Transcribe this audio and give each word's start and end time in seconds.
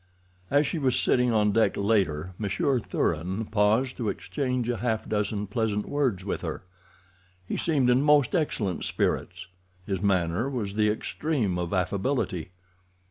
As 0.49 0.65
she 0.65 0.79
was 0.79 0.99
sitting 0.99 1.31
on 1.31 1.51
deck 1.51 1.77
later 1.77 2.33
Monsieur 2.39 2.79
Thuran 2.79 3.45
paused 3.45 3.97
to 3.97 4.09
exchange 4.09 4.67
a 4.67 4.77
half 4.77 5.07
dozen 5.07 5.45
pleasant 5.45 5.87
words 5.87 6.25
with 6.25 6.41
her. 6.41 6.63
He 7.45 7.55
seemed 7.55 7.87
in 7.87 8.01
most 8.01 8.33
excellent 8.33 8.83
spirits—his 8.83 10.01
manner 10.01 10.49
was 10.49 10.73
the 10.73 10.89
extreme 10.89 11.59
of 11.59 11.71
affability. 11.71 12.49